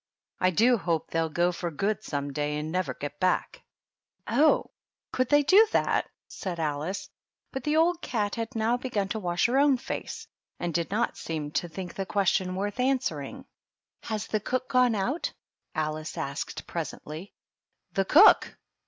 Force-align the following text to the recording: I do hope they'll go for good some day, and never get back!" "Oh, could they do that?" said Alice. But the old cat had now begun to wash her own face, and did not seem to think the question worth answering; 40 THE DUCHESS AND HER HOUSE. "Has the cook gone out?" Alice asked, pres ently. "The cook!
I 0.39 0.49
do 0.49 0.79
hope 0.79 1.11
they'll 1.11 1.29
go 1.29 1.51
for 1.51 1.69
good 1.69 2.03
some 2.03 2.33
day, 2.33 2.57
and 2.57 2.71
never 2.71 2.95
get 2.95 3.19
back!" 3.19 3.61
"Oh, 4.27 4.71
could 5.13 5.29
they 5.29 5.43
do 5.43 5.67
that?" 5.73 6.09
said 6.27 6.59
Alice. 6.59 7.07
But 7.51 7.63
the 7.65 7.77
old 7.77 8.01
cat 8.01 8.33
had 8.33 8.55
now 8.55 8.77
begun 8.77 9.09
to 9.09 9.19
wash 9.19 9.45
her 9.45 9.59
own 9.59 9.77
face, 9.77 10.27
and 10.59 10.73
did 10.73 10.89
not 10.89 11.17
seem 11.17 11.51
to 11.51 11.69
think 11.69 11.93
the 11.93 12.07
question 12.07 12.55
worth 12.55 12.79
answering; 12.79 13.45
40 13.45 13.45
THE 13.45 13.49
DUCHESS 13.49 13.63
AND 13.63 14.05
HER 14.07 14.07
HOUSE. 14.15 14.21
"Has 14.23 14.27
the 14.31 14.39
cook 14.39 14.69
gone 14.69 14.95
out?" 14.95 15.33
Alice 15.75 16.17
asked, 16.17 16.65
pres 16.65 16.93
ently. 16.93 17.33
"The 17.93 18.05
cook! 18.05 18.57